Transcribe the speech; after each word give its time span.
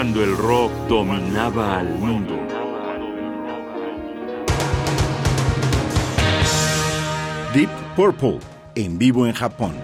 cuando 0.00 0.24
el 0.24 0.34
rock 0.34 0.72
dominaba 0.88 1.78
al 1.78 1.94
mundo. 1.98 2.34
Deep 7.52 7.68
Purple, 7.94 8.38
en 8.76 8.96
vivo 8.96 9.26
en 9.26 9.34
Japón. 9.34 9.74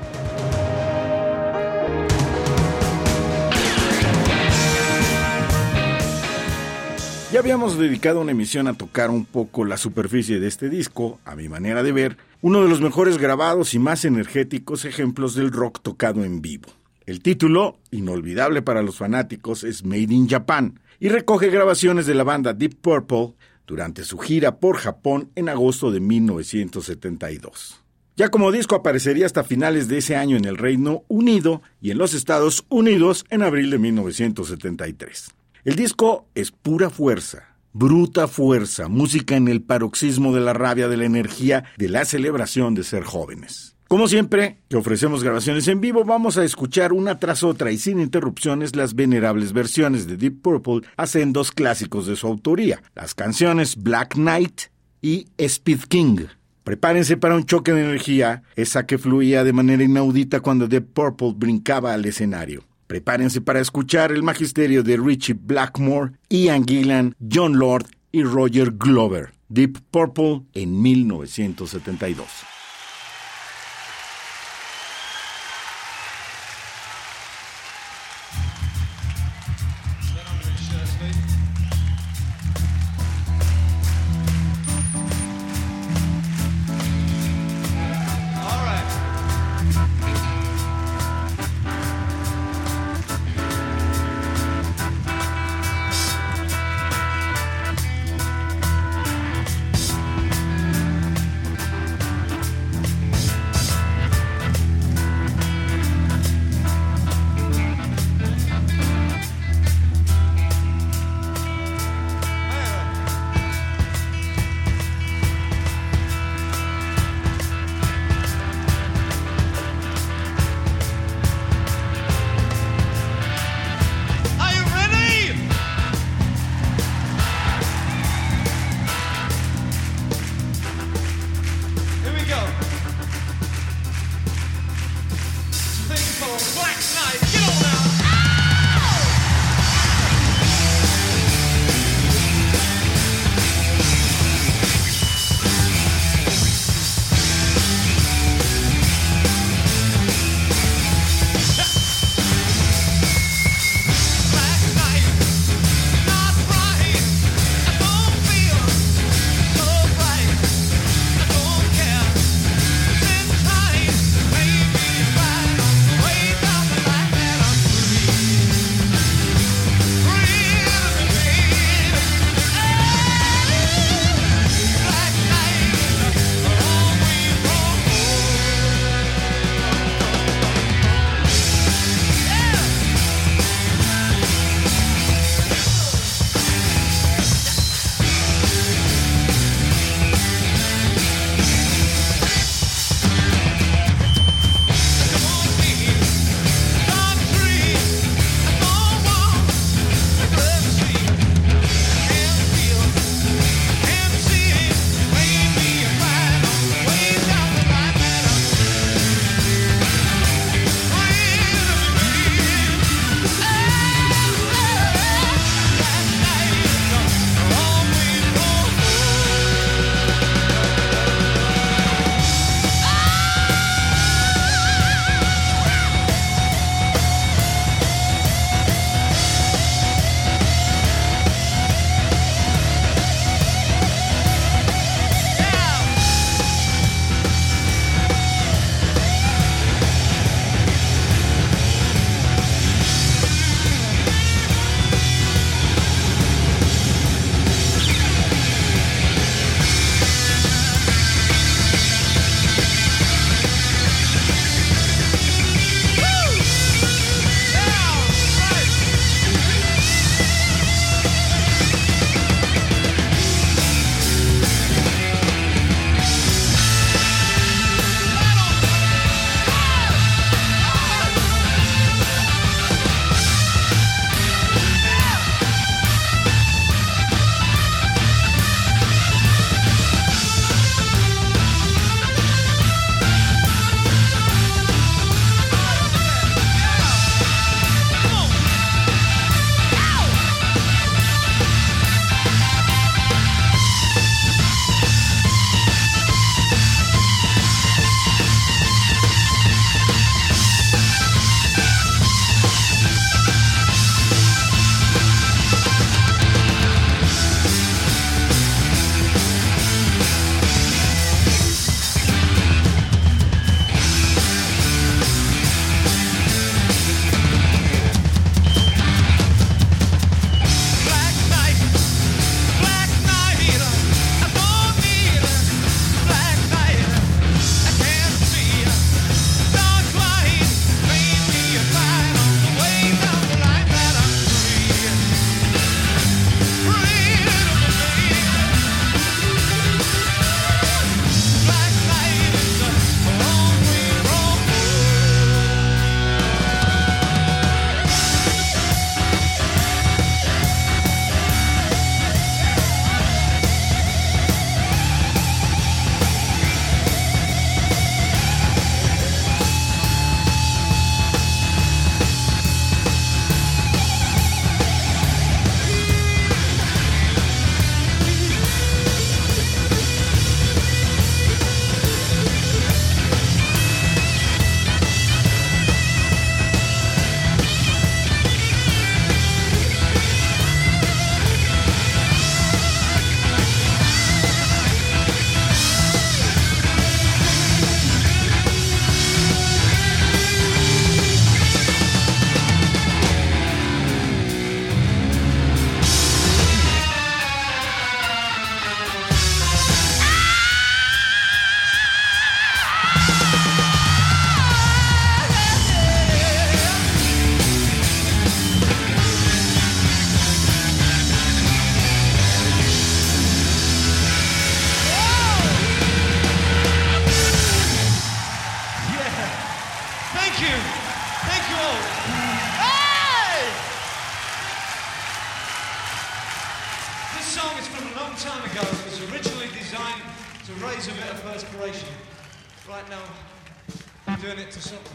Ya 7.31 7.41
habíamos 7.41 7.77
dedicado 7.77 8.23
una 8.23 8.31
emisión 8.31 8.69
a 8.69 8.73
tocar 8.73 9.11
un 9.11 9.27
poco 9.27 9.67
la 9.67 9.77
superficie 9.77 10.41
de 10.41 10.49
este 10.49 10.71
disco, 10.71 11.21
a 11.27 11.37
mi 11.37 11.51
manera 11.51 11.83
de 11.83 11.93
ver, 11.93 12.17
uno 12.41 12.63
de 12.63 12.71
los 12.71 12.81
mejores 12.81 13.19
grabados 13.19 13.75
y 13.75 13.79
más 13.79 14.07
energéticos 14.07 14.87
ejemplos 14.87 15.35
del 15.35 15.53
rock 15.53 15.83
tocado 15.83 16.25
en 16.25 16.41
vivo. 16.41 16.71
El 17.07 17.23
título, 17.23 17.79
inolvidable 17.93 18.63
para 18.63 18.83
los 18.83 18.97
fanáticos, 18.97 19.63
es 19.63 19.85
Made 19.85 20.13
in 20.13 20.29
Japan 20.29 20.81
y 20.99 21.09
recoge 21.09 21.51
grabaciones 21.51 22.05
de 22.07 22.15
la 22.15 22.25
banda 22.25 22.53
Deep 22.53 22.81
Purple 22.81 23.35
durante 23.65 24.03
su 24.03 24.19
gira 24.19 24.57
por 24.57 24.79
Japón 24.79 25.31
en 25.37 25.49
agosto 25.49 25.93
de 25.93 26.01
1972. 26.01 27.81
Ya 28.17 28.29
como 28.29 28.51
disco 28.51 28.75
aparecería 28.75 29.25
hasta 29.25 29.45
finales 29.45 29.87
de 29.87 29.99
ese 29.99 30.17
año 30.17 30.37
en 30.37 30.47
el 30.47 30.57
Reino 30.57 31.05
Unido 31.07 31.63
y 31.81 31.93
en 31.93 31.99
los 31.99 32.13
Estados 32.13 32.65
Unidos 32.71 33.25
en 33.31 33.43
abril 33.43 33.71
de 33.71 33.79
1973. 33.79 35.31
El 35.65 35.77
disco 35.77 36.27
es 36.35 36.51
pura 36.51 36.91
fuerza, 36.91 37.57
bruta 37.73 38.27
fuerza, 38.27 38.89
música 38.89 39.37
en 39.37 39.47
el 39.47 39.63
paroxismo 39.63 40.35
de 40.35 40.41
la 40.41 40.55
rabia, 40.55 40.89
de 40.89 40.97
la 40.97 41.05
energía, 41.05 41.67
de 41.77 41.89
la 41.89 42.05
celebración 42.05 42.75
de 42.75 42.83
ser 42.83 43.05
jóvenes. 43.05 43.76
Como 43.89 44.09
siempre, 44.09 44.59
que 44.69 44.77
ofrecemos 44.77 45.23
grabaciones 45.23 45.69
en 45.69 45.81
vivo, 45.81 46.05
vamos 46.05 46.37
a 46.39 46.45
escuchar 46.45 46.93
una 46.93 47.21
tras 47.21 47.45
otra 47.45 47.71
y 47.71 47.79
sin 47.79 48.01
interrupciones 48.01 48.75
las 48.75 48.97
venerables 48.97 49.53
versiones 49.53 50.09
de 50.09 50.17
Deep 50.17 50.43
Purple 50.43 50.81
hacen 50.97 51.33
dos 51.33 51.53
clásicos 51.53 52.05
de 52.07 52.17
su 52.17 52.27
autoría, 52.27 52.83
las 52.97 53.15
canciones 53.15 53.77
Black 53.77 54.15
Knight 54.15 54.63
y 55.03 55.29
Speed 55.39 55.83
King. 55.89 56.27
Prepárense 56.65 57.17
para 57.17 57.37
un 57.37 57.47
choque 57.47 57.73
de 57.73 57.85
energía, 57.85 58.43
esa 58.57 58.87
que 58.87 58.99
fluía 58.99 59.45
de 59.45 59.53
manera 59.53 59.85
inaudita 59.85 60.41
cuando 60.41 60.67
Deep 60.67 60.93
Purple 60.93 61.35
brincaba 61.37 61.95
al 61.95 62.05
escenario. 62.07 62.65
Prepárense 62.89 63.41
para 63.41 63.61
escuchar 63.61 64.11
el 64.11 64.25
magisterio 64.25 64.83
de 64.83 64.97
Richie 64.97 65.37
Blackmore, 65.41 66.15
Ian 66.29 66.67
Gillan, 66.67 67.15
John 67.33 67.57
Lord 67.57 67.87
y 68.11 68.25
Roger 68.25 68.73
Glover. 68.73 69.33
Deep 69.49 69.79
Purple 69.93 70.43
en 70.55 70.83
1972. 70.83 72.56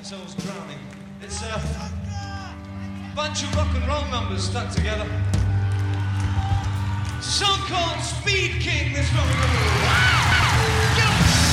so 0.04 0.18
was 0.18 0.36
It's 1.22 1.42
a 1.44 1.62
bunch 3.16 3.44
of 3.44 3.56
rock 3.56 3.68
and 3.76 3.88
roll 3.88 4.06
numbers 4.12 4.44
stuck 4.44 4.72
together. 4.72 5.06
Song 7.22 7.60
called 7.68 8.02
Speed 8.02 8.62
King. 8.62 8.94
This 8.94 9.10
one 9.14 9.28
we're 9.28 9.34
going 9.34 9.50
to 9.50 9.60
do. 10.96 11.51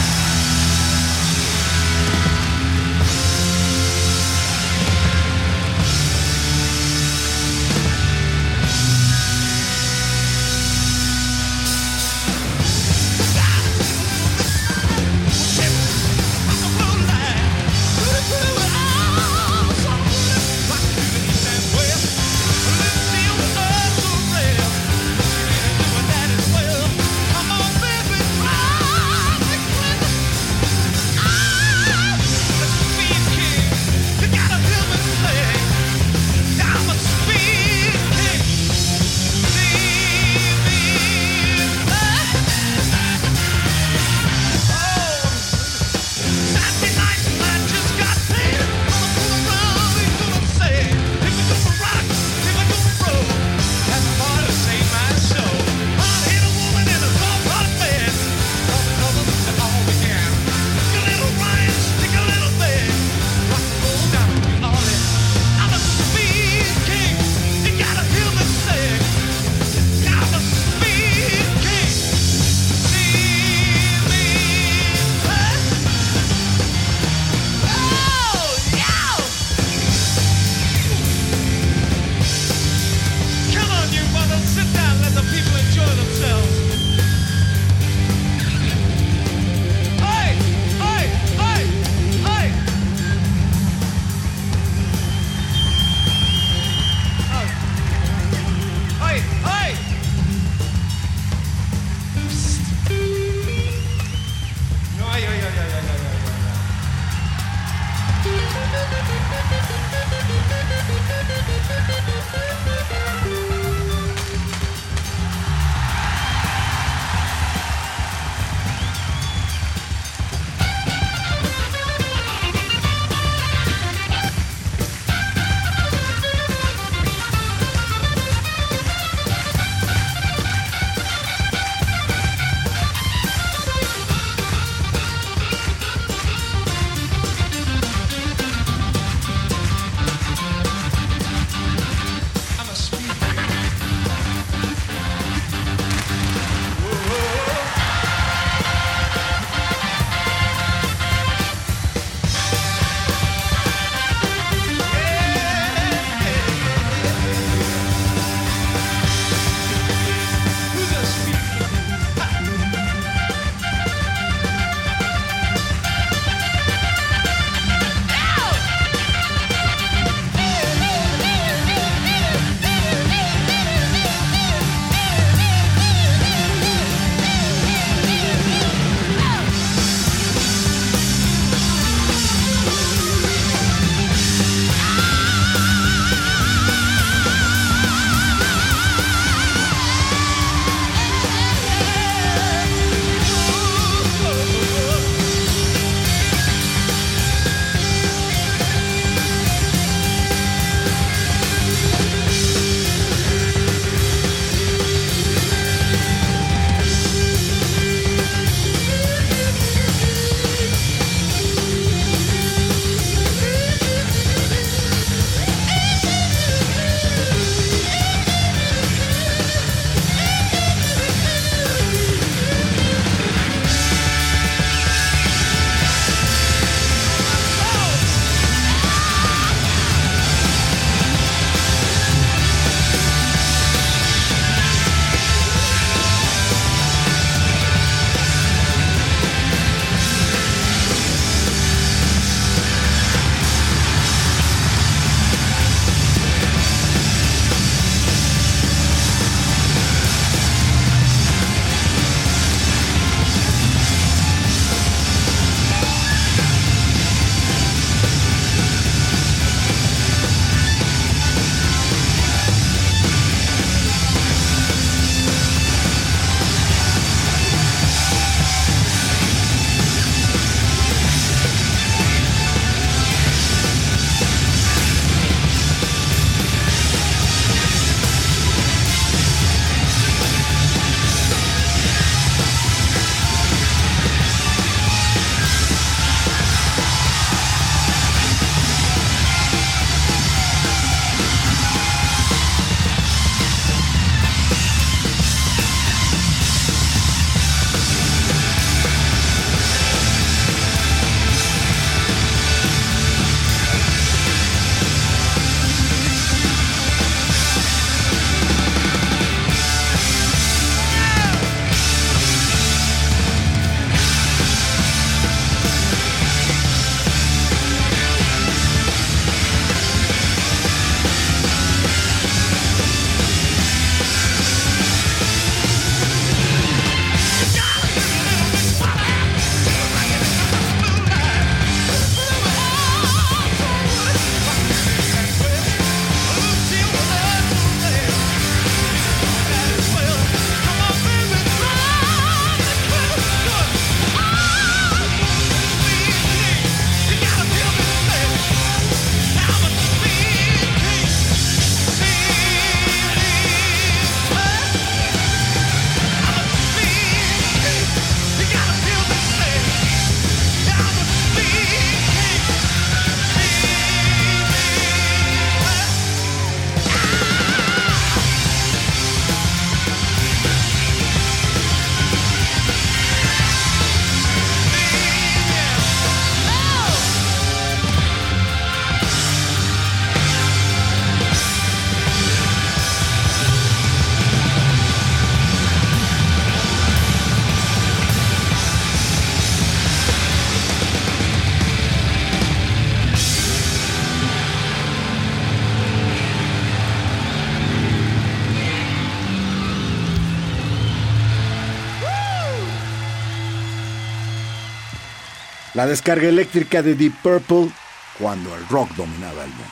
La 405.79 405.87
descarga 405.87 406.29
eléctrica 406.29 406.83
de 406.83 406.97
Deep 406.97 407.23
Purple 407.23 407.71
cuando 408.19 408.53
el 408.57 408.67
rock 408.67 408.91
dominaba 408.97 409.45
el 409.45 409.51
mundo. 409.51 409.65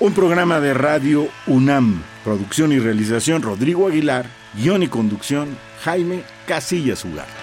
Un 0.00 0.12
programa 0.12 0.58
de 0.58 0.74
radio 0.74 1.28
UNAM, 1.46 2.02
producción 2.24 2.72
y 2.72 2.80
realización 2.80 3.40
Rodrigo 3.40 3.86
Aguilar, 3.86 4.26
guion 4.54 4.82
y 4.82 4.88
conducción 4.88 5.56
Jaime 5.84 6.24
Casillas 6.44 7.04
Ugarte. 7.04 7.39